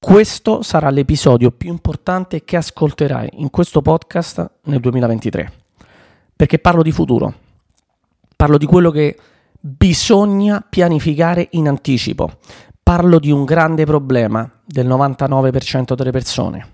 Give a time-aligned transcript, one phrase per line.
[0.00, 5.52] Questo sarà l'episodio più importante che ascolterai in questo podcast nel 2023,
[6.36, 7.34] perché parlo di futuro,
[8.36, 9.18] parlo di quello che
[9.60, 12.38] bisogna pianificare in anticipo,
[12.80, 16.68] parlo di un grande problema del 99% delle persone.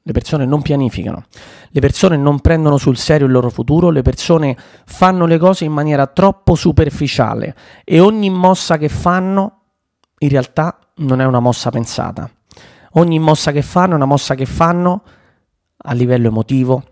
[0.00, 1.24] Le persone non pianificano,
[1.70, 4.56] le persone non prendono sul serio il loro futuro, le persone
[4.86, 9.58] fanno le cose in maniera troppo superficiale e ogni mossa che fanno
[10.18, 12.30] in realtà non è una mossa pensata
[12.92, 15.02] ogni mossa che fanno è una mossa che fanno
[15.76, 16.84] a livello emotivo,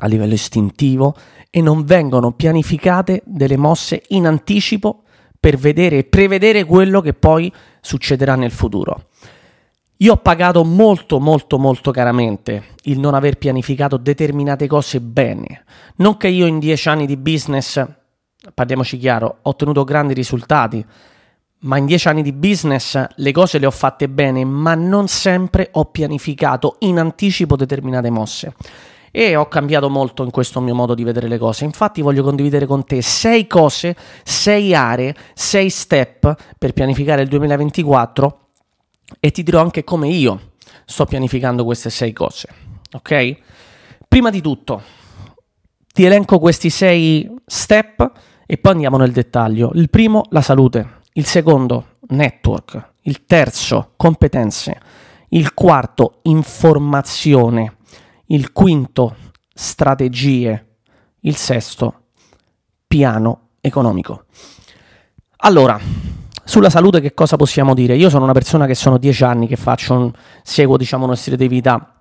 [0.00, 1.14] a livello istintivo
[1.50, 5.02] e non vengono pianificate delle mosse in anticipo
[5.38, 9.08] per vedere e prevedere quello che poi succederà nel futuro.
[9.98, 15.64] Io ho pagato molto molto molto caramente il non aver pianificato determinate cose bene.
[15.96, 17.82] Non che io in dieci anni di business,
[18.52, 20.84] parliamoci chiaro, ho ottenuto grandi risultati,
[21.64, 25.68] ma in dieci anni di business le cose le ho fatte bene, ma non sempre
[25.72, 28.54] ho pianificato in anticipo determinate mosse.
[29.10, 31.64] E ho cambiato molto in questo mio modo di vedere le cose.
[31.64, 38.38] Infatti voglio condividere con te sei cose, sei aree, sei step per pianificare il 2024
[39.20, 40.52] e ti dirò anche come io
[40.84, 42.48] sto pianificando queste sei cose.
[42.92, 43.36] Ok?
[44.08, 44.82] Prima di tutto,
[45.92, 48.10] ti elenco questi sei step
[48.46, 49.70] e poi andiamo nel dettaglio.
[49.74, 54.80] Il primo, la salute il secondo network, il terzo competenze,
[55.30, 57.76] il quarto informazione,
[58.26, 59.16] il quinto
[59.52, 60.76] strategie,
[61.20, 62.02] il sesto
[62.86, 64.24] piano economico.
[65.38, 65.78] Allora,
[66.44, 67.96] sulla salute che cosa possiamo dire?
[67.96, 71.36] Io sono una persona che sono dieci anni che faccio un, seguo diciamo uno stile
[71.36, 72.00] di vita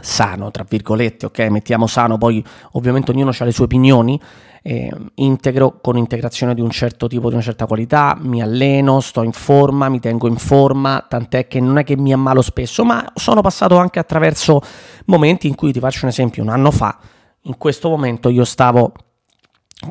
[0.00, 1.38] sano, tra virgolette, ok?
[1.48, 4.20] Mettiamo sano, poi ovviamente ognuno ha le sue opinioni,
[4.62, 9.22] eh, integro con integrazione di un certo tipo, di una certa qualità, mi alleno, sto
[9.22, 13.12] in forma, mi tengo in forma, tant'è che non è che mi ammalo spesso, ma
[13.14, 14.60] sono passato anche attraverso
[15.06, 16.98] momenti in cui ti faccio un esempio, un anno fa,
[17.42, 18.92] in questo momento io stavo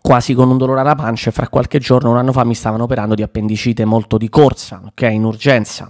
[0.01, 2.83] quasi con un dolore alla pancia e fra qualche giorno, un anno fa, mi stavano
[2.83, 5.89] operando di appendicite molto di corsa, ok, in urgenza.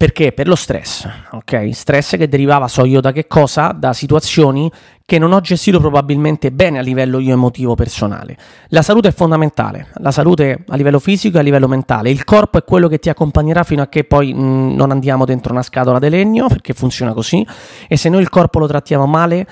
[0.00, 0.32] Perché?
[0.32, 1.74] Per lo stress, ok?
[1.74, 3.72] Stress che derivava, so io da che cosa?
[3.76, 4.72] Da situazioni
[5.04, 8.34] che non ho gestito probabilmente bene a livello io emotivo personale.
[8.68, 12.08] La salute è fondamentale, la salute a livello fisico e a livello mentale.
[12.08, 15.26] Il corpo è quello che ti accompagnerà fino a che poi mh, mm, non andiamo
[15.26, 17.46] dentro una scatola di legno, perché funziona così,
[17.86, 19.46] e se noi il corpo lo trattiamo male,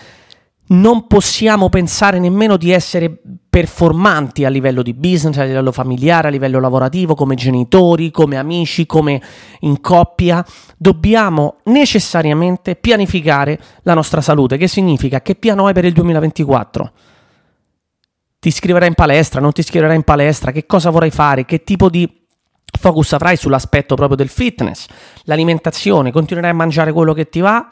[0.68, 6.30] non possiamo pensare nemmeno di essere performanti a livello di business, a livello familiare, a
[6.30, 9.22] livello lavorativo, come genitori, come amici, come
[9.60, 10.44] in coppia.
[10.76, 16.92] Dobbiamo necessariamente pianificare la nostra salute, che significa che piano hai per il 2024?
[18.40, 21.88] Ti iscriverai in palestra, non ti iscriverai in palestra, che cosa vorrai fare, che tipo
[21.88, 22.26] di
[22.78, 24.86] focus avrai sull'aspetto proprio del fitness,
[25.24, 27.66] l'alimentazione, continuerai a mangiare quello che ti va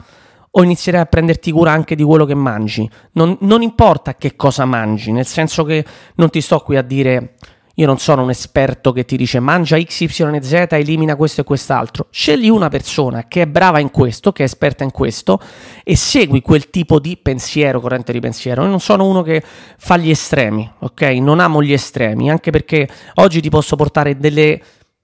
[0.57, 2.89] o inizierai a prenderti cura anche di quello che mangi.
[3.13, 5.85] Non, non, importa che cosa mangi, nel senso che
[6.15, 7.35] non ti sto qui a dire
[7.75, 11.41] io non sono un esperto che ti dice mangia X, Y e Z, elimina questo
[11.41, 12.07] e quest'altro.
[12.09, 15.39] Scegli una persona che è brava in questo, che è esperta in questo
[15.83, 18.63] e segui quel tipo di pensiero, corrente di pensiero.
[18.63, 19.43] Io non sono uno che
[19.77, 21.01] fa gli estremi, ok?
[21.19, 24.59] Non amo gli estremi, anche perché oggi ti posso portare delle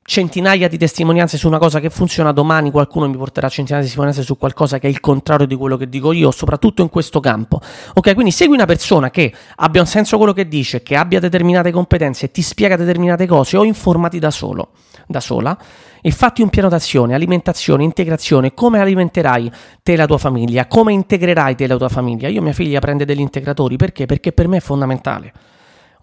[0.06, 4.24] centinaia di testimonianze su una cosa che funziona, domani qualcuno mi porterà centinaia di testimonianze
[4.24, 7.62] su qualcosa che è il contrario di quello che dico io, soprattutto in questo campo.
[7.94, 11.72] Ok, quindi segui una persona che abbia un senso quello che dice, che abbia determinate
[11.72, 14.72] competenze e ti spiega determinate cose o informati da solo,
[15.08, 15.58] da sola
[16.02, 20.92] e fatti un piano d'azione, alimentazione, integrazione, come alimenterai te e la tua famiglia, come
[20.92, 22.28] integrerai te e la tua famiglia.
[22.28, 24.06] Io mia figlia prende degli integratori perché?
[24.06, 25.32] Perché per me è fondamentale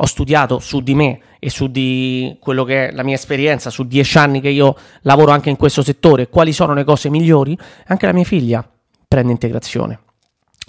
[0.03, 3.85] ho studiato su di me e su di quello che è la mia esperienza, su
[3.87, 7.57] dieci anni che io lavoro anche in questo settore, quali sono le cose migliori,
[7.87, 8.67] anche la mia figlia
[9.07, 10.01] prende integrazione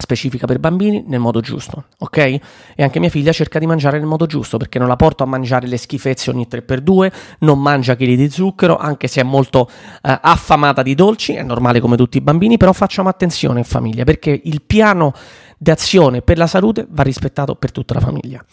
[0.02, 2.18] specifica per bambini nel modo giusto, ok?
[2.18, 2.42] E
[2.78, 5.68] anche mia figlia cerca di mangiare nel modo giusto perché non la porto a mangiare
[5.68, 9.70] le schifezze ogni 3x2, non mangia chili di zucchero, anche se è molto
[10.02, 14.04] eh, affamata di dolci, è normale come tutti i bambini, però facciamo attenzione in famiglia
[14.04, 15.14] perché il piano
[15.58, 18.44] d'azione per la salute va rispettato per tutta la famiglia.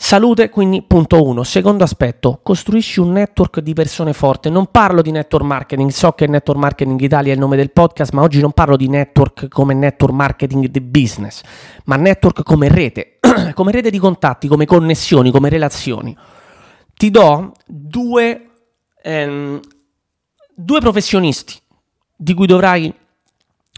[0.00, 1.42] Salute, quindi punto uno.
[1.42, 4.48] Secondo aspetto, costruisci un network di persone forti.
[4.48, 8.12] Non parlo di network marketing, so che Network Marketing Italia è il nome del podcast,
[8.12, 11.42] ma oggi non parlo di network come network marketing di business,
[11.86, 13.18] ma network come rete,
[13.54, 16.16] come rete di contatti, come connessioni, come relazioni.
[16.94, 18.50] Ti do due,
[19.02, 19.60] ehm,
[20.54, 21.54] due professionisti
[22.16, 22.94] di cui dovrai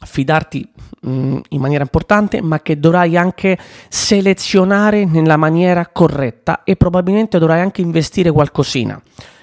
[0.02, 0.68] fidarti
[1.02, 3.58] mh, mm, in maniera importante, ma che dovrai anche
[3.88, 9.00] selezionare nella maniera corretta e probabilmente dovrai anche investire qualcosina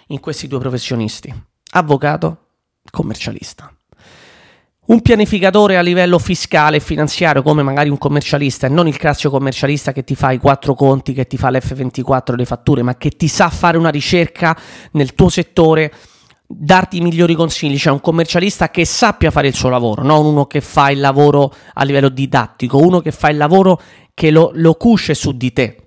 [0.08, 1.34] in questi due professionisti,
[1.72, 2.38] avvocato,
[2.90, 3.72] commercialista.
[4.88, 9.32] un pianificatore a livello fiscale e finanziario come magari un commercialista e non il classico
[9.32, 13.10] commercialista che ti fa i quattro conti, che ti fa l'F24 le fatture, ma che
[13.10, 14.58] ti sa fare una ricerca
[14.92, 15.92] nel tuo settore,
[16.48, 20.46] darti i migliori consigli, cioè un commercialista che sappia fare il suo lavoro, non uno
[20.46, 23.82] che fa il lavoro a livello didattico, uno che fa il lavoro
[24.14, 25.82] che lo, lo cuce su di te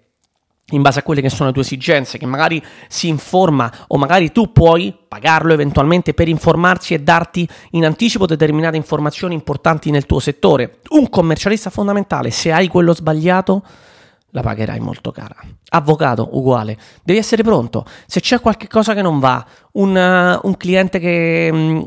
[0.73, 4.31] in base a quelle che sono le tue esigenze, che magari si informa o magari
[4.31, 10.21] tu puoi pagarlo eventualmente per informarsi e darti in anticipo determinate informazioni importanti nel tuo
[10.21, 10.79] settore.
[10.91, 13.65] Un commercialista fondamentale, se hai quello sbagliato,
[14.31, 15.37] la pagherai molto cara.
[15.71, 17.85] Avvocato, uguale, devi essere pronto.
[18.07, 21.51] Se c'è qualche cosa che non va, un, uh, un cliente che...
[21.53, 21.87] Mh,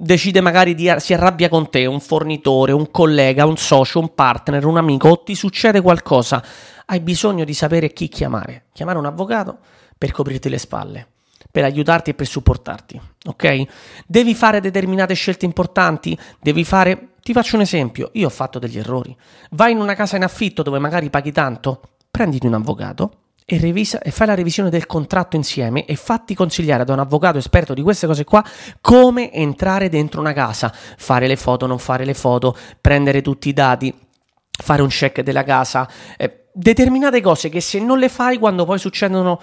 [0.00, 4.64] decide magari di si arrabbia con te, un fornitore, un collega, un socio, un partner,
[4.64, 6.42] un amico, o ti succede qualcosa,
[6.86, 8.64] hai bisogno di sapere chi chiamare.
[8.72, 9.58] Chiamare un avvocato
[9.98, 11.06] per coprirti le spalle,
[11.50, 13.64] per aiutarti e per supportarti, ok?
[14.06, 17.09] Devi fare determinate scelte importanti, devi fare...
[17.22, 19.16] Ti faccio un esempio, io ho fatto degli errori.
[19.50, 21.80] Vai in una casa in affitto dove magari paghi tanto,
[22.10, 23.12] prenditi un avvocato,
[23.44, 27.36] e, revisa, e, fai la revisione del contratto insieme e fatti consigliare da un avvocato
[27.36, 28.44] esperto di queste cose qua
[28.80, 33.52] come entrare dentro una casa, fare le foto, non fare le foto, prendere tutti i
[33.52, 33.92] dati,
[34.50, 38.78] fare un check della casa, eh, determinate cose che se non le fai quando poi
[38.78, 39.40] succedono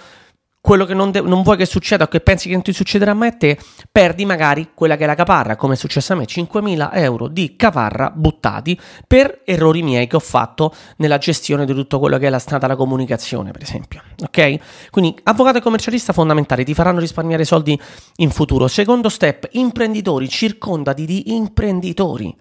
[0.59, 3.13] quello che non, de- non, vuoi che succeda o che pensi che non ti succederà
[3.13, 3.57] mai a te,
[3.91, 7.55] perdi magari quella che è la caparra, come è successo a me, 5.000 euro di
[7.55, 8.77] caparra buttati
[9.07, 12.59] per errori miei che ho fatto nella gestione di tutto quello che è la stata
[12.59, 14.01] della comunicazione, per esempio.
[14.21, 14.89] Ok?
[14.89, 17.79] Quindi avvocato e commercialista fondamentali, ti faranno risparmiare soldi
[18.17, 18.67] in futuro.
[18.67, 22.35] Secondo step, imprenditori, circondati di imprenditori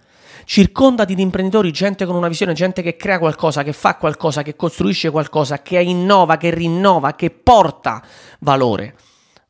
[0.47, 4.55] circondati di imprenditori, gente con una visione, gente che crea qualcosa, che fa qualcosa, che
[4.55, 8.01] costruisce qualcosa, che innova, che rinnova, che porta
[8.39, 8.95] valore.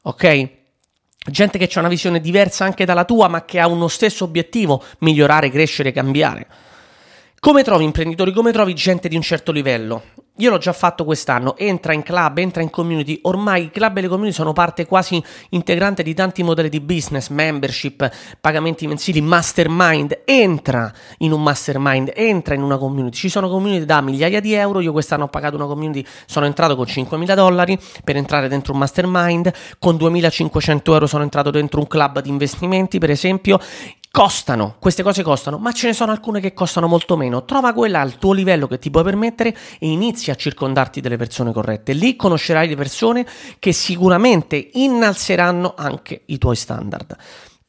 [0.02, 0.48] Ok?
[1.28, 4.82] Gente che ha una visione diversa anche dalla tua, ma che ha uno stesso obiettivo,
[5.00, 6.46] migliorare, crescere, cambiare.
[7.38, 8.32] Come trovi imprenditori?
[8.32, 10.02] Come trovi gente di un certo livello?
[10.38, 14.00] Io l'ho già fatto quest'anno, entra in club, entra in community, ormai i club e
[14.02, 20.20] le community sono parte quasi integrante di tanti modelli di business, membership, pagamenti mensili, mastermind,
[20.26, 24.80] entra in un mastermind, entra in una community, ci sono community da migliaia di euro,
[24.80, 28.80] io quest'anno ho pagato una community, sono entrato con 5.000 dollari per entrare dentro un
[28.80, 33.58] mastermind, con 2.500 euro sono entrato dentro un club di investimenti per esempio,
[34.16, 37.44] costano, queste cose costano, ma ce ne sono alcune che costano molto meno.
[37.44, 41.52] Trova quella al tuo livello che ti puoi permettere e inizi a circondarti delle persone
[41.52, 41.92] corrette.
[41.92, 43.26] Lì conoscerai le persone
[43.58, 47.14] che sicuramente innalzeranno anche i tuoi standard.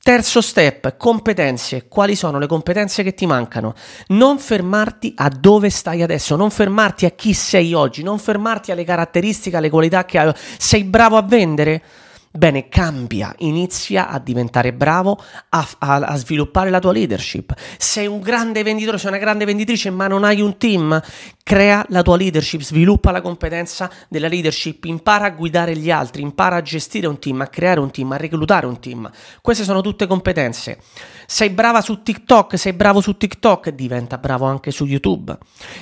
[0.01, 1.89] Terzo step, competenze.
[1.89, 3.73] Quali sono le competenze che ti mancano?
[4.07, 8.85] Non fermarti a dove stai adesso, non fermarti a chi sei oggi, non fermarti alle
[8.85, 10.31] caratteristiche, alle qualità che hai.
[10.57, 11.83] Sei bravo a vendere?
[12.31, 15.17] Bene, cambia, inizia a diventare bravo
[15.49, 17.53] a, a, a, sviluppare la tua leadership.
[17.77, 21.01] Sei un grande venditore, sei una grande venditrice, ma non hai un team.
[21.41, 26.57] Crea la tua leadership, sviluppa la competenza della leadership, impara a guidare gli altri, impara
[26.57, 29.09] a gestire un team, a creare un team, a reclutare un team.
[29.41, 30.79] Queste sono tutte competenze.
[31.25, 35.35] Sei brava su TikTok, sei bravo su TikTok, diventa bravo anche su YouTube.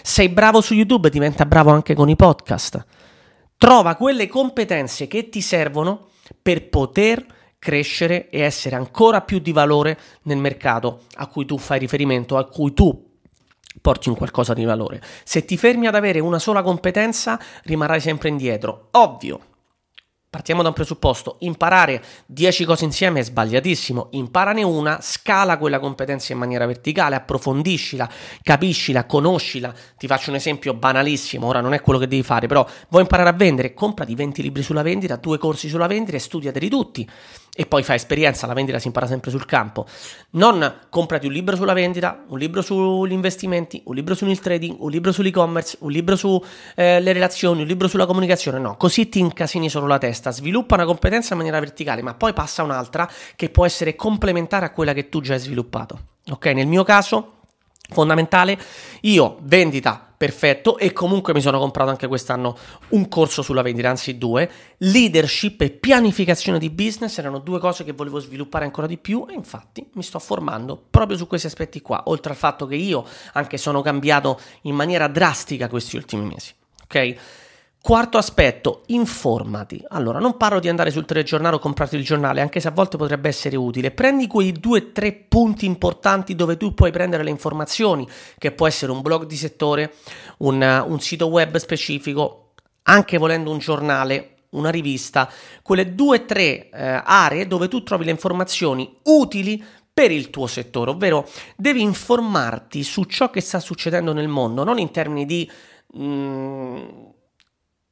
[0.04, 2.86] Sei bravo su YouTube, diventa bravo anche con i podcast.
[3.58, 6.10] Trova quelle competenze che ti servono
[6.42, 7.26] per poter
[7.60, 12.46] crescere e essere ancora più di valore nel mercato a cui tu fai riferimento, a
[12.46, 13.14] cui tu
[13.82, 15.02] porti un qualcosa di valore.
[15.24, 18.90] Se ti fermi ad avere una sola competenza, rimarrai sempre indietro.
[18.92, 19.40] Ovvio,
[20.36, 26.34] Partiamo da un presupposto, imparare 10 cose insieme è sbagliatissimo, imparane una, scala quella competenza
[26.34, 28.10] in maniera verticale, approfondiscila,
[28.44, 29.74] capiscila, conoscila.
[29.98, 33.30] Ti faccio un esempio banalissimo, ora non è quello che devi fare, però vuoi imparare
[33.30, 37.10] a vendere, comprati 20 libri sulla vendita, due corsi sulla vendita e studiateli tutti
[37.58, 39.86] e poi fai esperienza, la vendita si impara sempre sul campo.
[40.32, 44.92] Non comprati un libro sulla vendita, un libro sugli investimenti, un libro sul trading, un
[44.92, 46.44] libro sull'e-commerce, un libro sulle
[46.76, 50.25] eh, relazioni, un libro sulla comunicazione, no, così ti incasini solo la testa.
[50.32, 54.72] Sviluppa una competenza in maniera verticale, ma poi passa un'altra che può essere complementare a
[54.72, 56.00] quella che tu già hai sviluppato.
[56.30, 57.34] Ok, nel mio caso
[57.90, 58.58] fondamentale,
[59.02, 62.58] io vendita perfetto e comunque mi sono comprato anche quest'anno
[62.90, 67.92] un corso sulla vendita, anzi due, leadership e pianificazione di business erano due cose che
[67.92, 72.04] volevo sviluppare ancora di più e infatti mi sto formando proprio su questi aspetti qua,
[72.06, 76.54] oltre al fatto che io anche sono cambiato in maniera drastica questi ultimi mesi,
[76.84, 77.16] ok?
[77.86, 79.80] Quarto aspetto, informati.
[79.90, 82.98] Allora, non parlo di andare sul telegiornale o comprarti il giornale, anche se a volte
[82.98, 83.92] potrebbe essere utile.
[83.92, 88.08] Prendi quei due o tre punti importanti dove tu puoi prendere le informazioni,
[88.40, 89.94] che può essere un blog di settore,
[90.40, 92.54] un, un sito web specifico,
[92.86, 95.30] anche volendo un giornale, una rivista,
[95.62, 99.64] quelle due o tre eh, aree dove tu trovi le informazioni utili
[99.94, 104.80] per il tuo settore, ovvero devi informarti su ciò che sta succedendo nel mondo, non
[104.80, 105.52] in termini di...
[105.96, 107.14] Mm,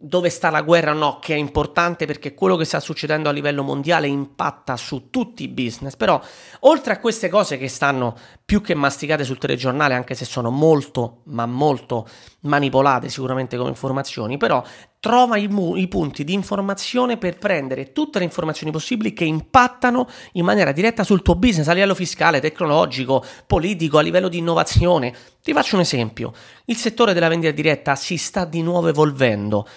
[0.06, 3.64] dove sta la guerra no, che è importante perché quello che sta succedendo a livello
[3.64, 6.22] mondiale impatta su tutti i business, però
[6.62, 8.18] oltre a queste cose che stanno
[8.54, 12.08] più che masticate sul telegiornale, anche se sono molto, ma molto
[12.42, 14.64] manipolate sicuramente come informazioni, però
[15.00, 20.08] trova i, mu- i punti di informazione per prendere tutte le informazioni possibili che impattano
[20.34, 25.16] in maniera diretta sul tuo business a livello fiscale, tecnologico, politico, a livello di innovazione.
[25.42, 26.32] Ti faccio un esempio,
[26.66, 29.68] il settore della vendita diretta si sta di nuovo evolvendo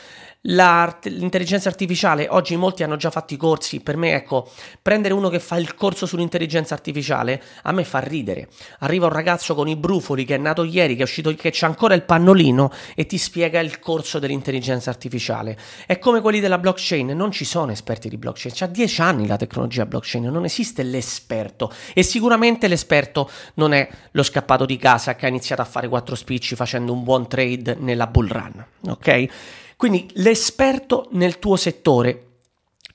[0.42, 4.48] l'intelligenza artificiale, oggi molti hanno già fatto i corsi, per me ecco,
[4.80, 8.48] prendere uno che fa il corso sull'intelligenza artificiale a me fa ridere.
[8.80, 11.66] Arriva un ragazzo con i brufoli che è nato ieri, che è uscito, che c'ha
[11.66, 15.58] ancora il pannolino e ti spiega il corso dell'intelligenza artificiale.
[15.86, 19.36] È come quelli della blockchain, non ci sono esperti di blockchain, c'ha dieci anni la
[19.36, 25.26] tecnologia blockchain, non esiste l'esperto e sicuramente l'esperto non è lo scappato di casa che
[25.26, 29.64] ha iniziato a fare quattro spicci facendo un buon trade nella bull run, ok?
[29.76, 32.38] Quindi l'esperto nel tuo settore,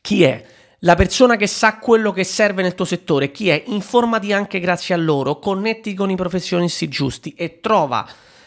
[0.01, 0.43] chi è?
[0.79, 3.63] La persona che sa quello che serve nel tuo settore, chi è?
[3.67, 8.03] Informati anche grazie a loro, connetti con i professionisti giusti e trova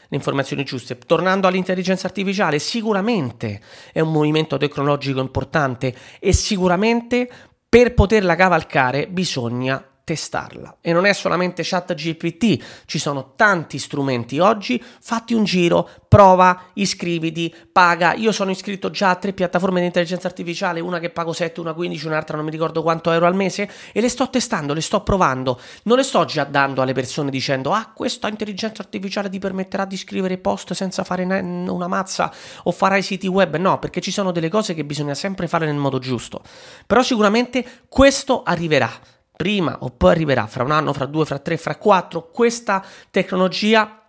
[0.08, 0.98] le informazioni giuste.
[0.98, 3.60] Tornando all'intelligenza artificiale, sicuramente
[3.92, 7.30] è un movimento tecnologico importante e sicuramente
[7.68, 10.76] per poterla cavalcare bisogna testarla.
[10.82, 17.52] E non è solamente ChatGPT, ci sono tanti strumenti oggi, fatti un giro, prova, iscriviti,
[17.72, 18.12] paga.
[18.14, 21.72] Io sono iscritto già a tre piattaforme di intelligenza artificiale, una che pago 7, una
[21.72, 25.02] 15, un'altra non mi ricordo quanto euro al mese e le sto testando, le sto
[25.02, 25.58] provando.
[25.84, 29.96] Non le sto già dando alle persone dicendo "Ah, questa intelligenza artificiale ti permetterà di
[29.96, 32.32] scrivere post senza fare una mazza
[32.64, 33.56] o farai siti web".
[33.56, 36.42] No, perché ci sono delle cose che bisogna sempre fare nel modo giusto.
[36.86, 38.90] Però sicuramente questo arriverà
[39.36, 44.02] prima o poi arriverà fra un anno, fra due, fra tre, fra quattro, questa tecnologia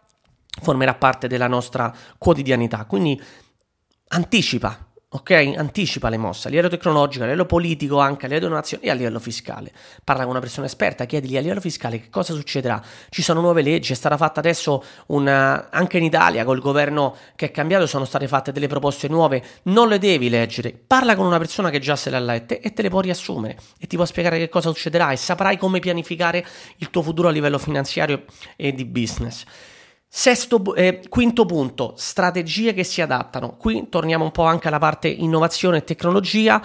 [0.61, 2.85] formerà parte della nostra quotidianità.
[2.85, 3.21] Quindi
[4.09, 4.84] anticipa,
[5.15, 5.53] ok?
[5.57, 8.95] Anticipa le mosse a livello tecnologico, a livello politico, anche a livello nazionale e a
[8.95, 9.71] livello fiscale.
[10.03, 12.81] Parla con una persona esperta, chiedigli a livello fiscale che cosa succederà.
[13.09, 17.47] Ci sono nuove leggi, è stata fatta adesso una, anche in Italia col governo che
[17.47, 20.73] è cambiato, sono state fatte delle proposte nuove, non le devi leggere.
[20.73, 23.57] Parla con una persona che già se le ha lette e te le può riassumere
[23.79, 26.45] e ti può spiegare che cosa succederà e saprai come pianificare
[26.77, 28.25] il tuo futuro a livello finanziario
[28.57, 29.45] e di business.
[30.07, 33.57] Sesto, eh, quinto punto, strategie che si adattano.
[33.57, 36.61] Qui torniamo un po' anche alla parte innovazione e tecnologia.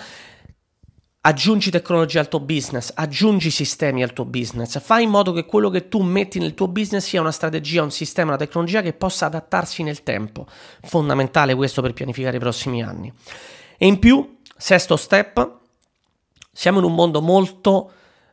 [1.23, 5.69] Aggiungi tecnologia al tuo business, aggiungi sistemi al tuo business, fai in modo che quello
[5.69, 9.27] che tu metti nel tuo business sia una strategia, un sistema, una tecnologia che possa
[9.27, 10.47] adattarsi nel tempo.
[10.81, 13.13] Fondamentale questo per pianificare i prossimi anni.
[13.77, 15.59] E in più, sesto step,
[16.53, 17.93] siamo in un mondo molto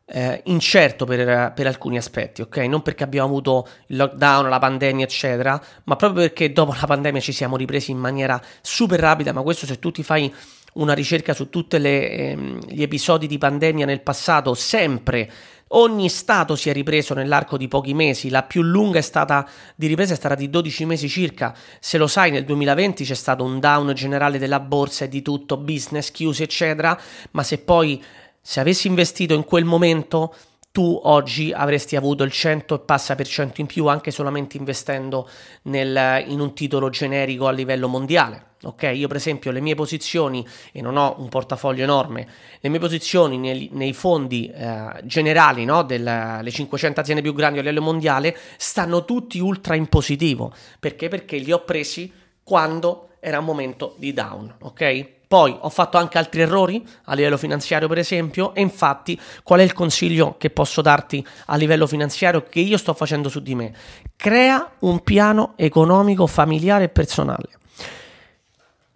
[0.09, 2.57] eh, incerto per, per, alcuni aspetti, ok?
[2.59, 7.19] Non perché abbiamo avuto il lockdown, la pandemia, eccetera, ma proprio perché dopo la pandemia
[7.19, 9.33] ci siamo ripresi in maniera super rapida.
[9.33, 10.33] Ma questo, se tu ti fai
[10.73, 15.29] una ricerca su tutti ehm, gli episodi di pandemia nel passato, sempre.
[15.71, 19.45] Ogni stato si è ripreso nell'arco di pochi mesi, la più lunga è stata
[19.75, 21.53] di ripresa è stata di 12 mesi circa.
[21.81, 25.57] Se lo sai, nel 2020 c'è stato un down generale della borsa e di tutto,
[25.57, 26.97] business chiusi, eccetera,
[27.31, 28.01] ma se poi
[28.50, 30.34] se avessi investito in quel momento,
[30.72, 35.30] tu oggi avresti avuto il 100 e passa per cento in più anche solamente investendo
[35.63, 38.51] nel, in un titolo generico a livello mondiale.
[38.63, 42.25] Ok, io per esempio le mie posizioni, e non ho un portafoglio enorme,
[42.62, 47.63] le mie posizioni nei, nei fondi eh, generali no, delle 500 aziende più grandi a
[47.63, 50.54] livello mondiale stanno tutti ultra in positivo.
[50.80, 51.10] Perché?
[51.10, 52.10] Perché li ho presi
[52.42, 55.16] quando era un momento di down, ok?
[55.27, 59.63] Poi ho fatto anche altri errori a livello finanziario, per esempio, e infatti qual è
[59.63, 63.74] il consiglio che posso darti a livello finanziario che io sto facendo su di me?
[64.15, 67.50] Crea un piano economico familiare e personale.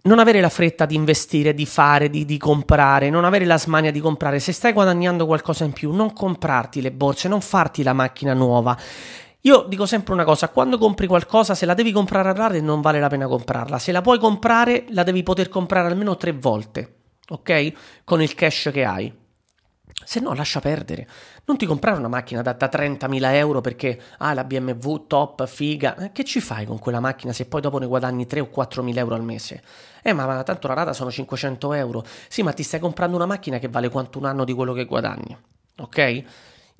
[0.04, 3.92] Non avere la fretta di investire, di fare, di, di, comprare, non avere la smania
[3.92, 4.40] di comprare.
[4.40, 8.76] Se stai guadagnando qualcosa in più, non comprarti le borse, non farti la macchina nuova.
[9.44, 12.80] Io dico sempre una cosa, quando compri qualcosa, se la devi comprare a rate non
[12.80, 16.94] vale la pena comprarla, se la puoi comprare la devi poter comprare almeno tre volte,
[17.28, 17.72] ok?
[18.04, 19.12] Con il cash che hai.
[20.04, 21.08] Se no, lascia perdere.
[21.44, 25.96] Non ti comprare una macchina da, da 30.000 euro perché ah, la BMW top, figa.
[25.96, 28.96] Eh, che ci fai con quella macchina se poi dopo ne guadagni 3 o 4.000
[28.98, 29.62] euro al mese?
[30.02, 32.04] Eh, ma, ma tanto la rata sono 500 euro.
[32.28, 34.84] Sì, ma ti stai comprando una macchina che vale quanto un anno di quello che
[34.84, 35.36] guadagni.
[35.78, 36.24] Ok?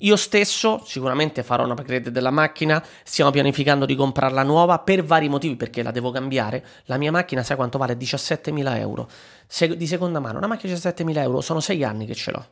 [0.03, 5.29] Io stesso sicuramente farò una upgrade della macchina, stiamo pianificando di comprarla nuova per vari
[5.29, 6.65] motivi perché la devo cambiare.
[6.85, 7.95] La mia macchina sai quanto vale?
[7.95, 9.09] 17.000 euro.
[9.47, 12.47] Se- di seconda mano, una macchina di 17.000 euro, sono 6 anni che ce l'ho.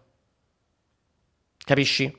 [1.58, 2.18] Capisci?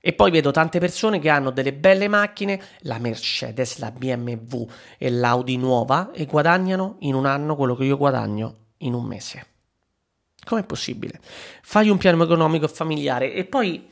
[0.00, 5.10] E poi vedo tante persone che hanno delle belle macchine, la Mercedes, la BMW e
[5.10, 9.46] l'Audi nuova, e guadagnano in un anno quello che io guadagno in un mese.
[10.44, 11.18] Com'è possibile?
[11.62, 13.88] Fai un piano economico familiare e poi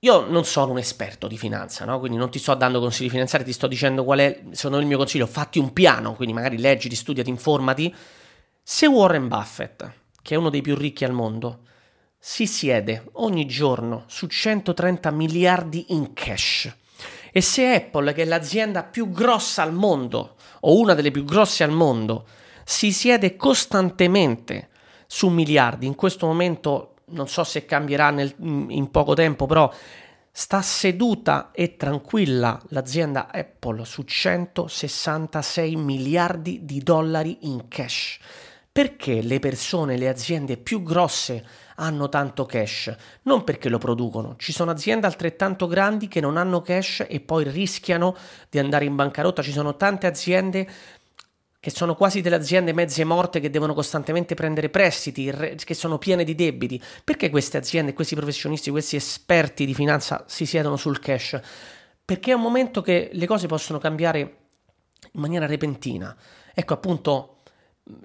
[0.00, 1.98] io non sono un esperto di finanza, no?
[1.98, 4.96] quindi non ti sto dando consigli finanziari, ti sto dicendo qual è secondo il mio
[4.96, 5.26] consiglio.
[5.26, 7.92] Fatti un piano, quindi magari leggiti, studiati, informati.
[8.62, 9.90] Se Warren Buffett,
[10.22, 11.62] che è uno dei più ricchi al mondo,
[12.16, 16.72] si siede ogni giorno su 130 miliardi in cash.
[17.32, 21.64] E se Apple, che è l'azienda più grossa al mondo, o una delle più grosse
[21.64, 22.26] al mondo,
[22.64, 24.68] si siede costantemente
[25.08, 29.72] su miliardi, in questo momento non so se cambierà nel, in poco tempo, però
[30.30, 38.18] sta seduta e tranquilla l'azienda Apple su 166 miliardi di dollari in cash.
[38.70, 42.94] Perché le persone, le aziende più grosse hanno tanto cash?
[43.22, 47.42] Non perché lo producono, ci sono aziende altrettanto grandi che non hanno cash e poi
[47.42, 48.14] rischiano
[48.48, 50.68] di andare in bancarotta, ci sono tante aziende
[51.60, 56.22] che sono quasi delle aziende mezze morte che devono costantemente prendere prestiti, che sono piene
[56.22, 56.80] di debiti.
[57.02, 61.40] Perché queste aziende, questi professionisti, questi esperti di finanza si siedono sul cash?
[62.04, 66.16] Perché è un momento che le cose possono cambiare in maniera repentina.
[66.54, 67.38] Ecco appunto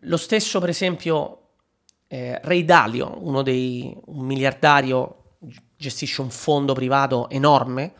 [0.01, 1.49] lo stesso, per esempio,
[2.07, 5.35] eh, Ray Dalio, uno dei un miliardario,
[5.77, 7.93] gestisce un fondo privato enorme,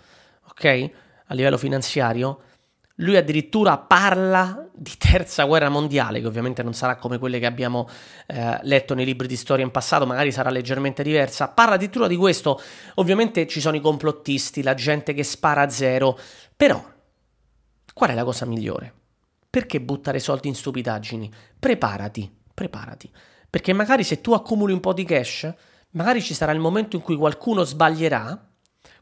[0.50, 0.92] ok?
[1.28, 2.40] A livello finanziario.
[2.96, 7.88] Lui addirittura parla di terza guerra mondiale, che ovviamente non sarà come quelle che abbiamo
[8.26, 11.48] eh, letto nei libri di storia in passato, magari sarà leggermente diversa.
[11.50, 12.60] Parla addirittura di questo.
[12.96, 16.18] Ovviamente ci sono i complottisti, la gente che spara a zero.
[16.56, 16.84] Però,
[17.94, 18.94] qual è la cosa migliore?
[19.50, 21.32] Perché buttare soldi in stupidaggini?
[21.60, 23.12] Preparati, preparati.
[23.50, 25.54] Perché magari se tu accumuli un po' di cash,
[25.92, 28.50] magari ci sarà il momento in cui qualcuno sbaglierà,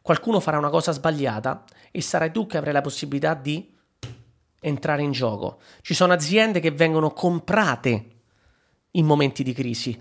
[0.01, 3.70] qualcuno farà una cosa sbagliata e sarai tu che avrai la possibilità di
[4.61, 5.59] entrare in gioco.
[5.81, 8.05] Ci sono aziende che vengono comprate
[8.91, 9.99] in momenti di crisi,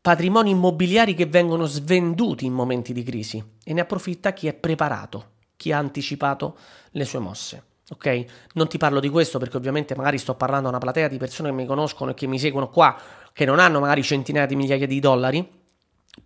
[0.00, 5.32] patrimoni immobiliari che vengono svenduti in momenti di crisi e ne approfitta chi è preparato,
[5.56, 6.56] chi ha anticipato
[6.92, 7.64] le sue mosse.
[7.90, 8.24] Ok?
[8.54, 11.50] Non ti parlo di questo perché ovviamente magari sto parlando a una platea di persone
[11.50, 12.96] che mi conoscono e che mi seguono qua,
[13.32, 15.48] che non hanno magari centinaia di migliaia di dollari,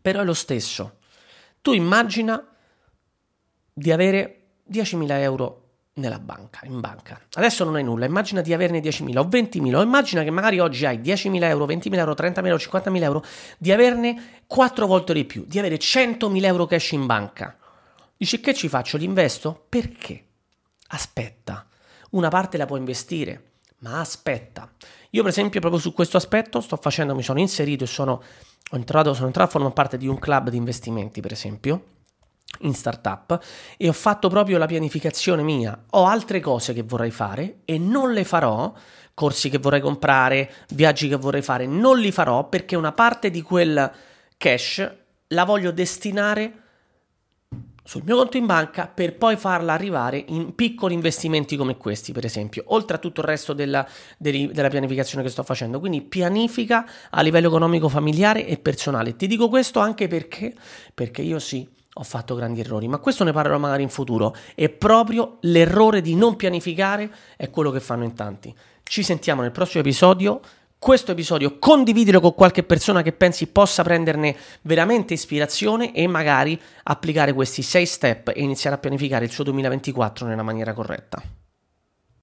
[0.01, 0.99] però è lo stesso.
[1.61, 2.47] Tu immagina
[3.73, 4.37] di avere
[4.71, 5.60] 10.000 euro
[6.01, 7.21] nella banca, in banca.
[7.35, 10.85] Adesso non hai nulla, immagina di averne 10.000 o 20.000, o immagina che magari oggi
[10.87, 13.25] hai 10.000 euro, 20.000 euro, 30.000 euro, 50.000 euro,
[13.59, 17.57] di averne 4 volte di più, di avere 100.000 euro cash in banca.
[18.17, 18.97] Dici che ci faccio?
[18.97, 19.65] Li investo?
[19.69, 20.25] Perché?
[20.91, 21.67] aspetta,
[22.11, 24.71] una parte la puoi investire, ma aspetta.
[25.11, 28.23] Io per esempio proprio su questo aspetto sto facendo, mi sono inserito e sono
[28.71, 31.85] entrato, sono entrato a formare parte di un club di investimenti per esempio
[32.61, 33.39] in startup
[33.77, 35.85] e ho fatto proprio la pianificazione mia.
[35.91, 38.73] Ho altre cose che vorrei fare e non le farò,
[39.15, 43.43] corsi che vorrei comprare, viaggi che vorrei fare, non li farò perché una parte di
[43.43, 43.91] quel
[44.37, 44.91] cash
[45.29, 46.55] la voglio destinare
[47.91, 52.25] sul mio conto in banca per poi farla arrivare in piccoli investimenti come questi, per
[52.25, 53.85] esempio, oltre a tutto il resto della,
[54.17, 55.81] della, pianificazione che sto facendo.
[55.81, 59.17] Quindi pianifica a livello economico, familiare e personale.
[59.17, 60.55] Ti dico questo anche perché,
[60.95, 61.69] perché io sì,
[62.01, 64.35] ho fatto grandi errori, ma questo ne parlerò magari in futuro.
[64.55, 68.55] E proprio l'errore di non pianificare è quello che fanno in tanti.
[68.83, 70.41] Ci sentiamo nel prossimo episodio
[70.79, 77.35] questo episodio, condividilo con qualche persona che pensi possa prenderne veramente ispirazione e magari applicare
[77.35, 81.23] questi 6 step e iniziare a pianificare il suo 2024 nella maniera corretta.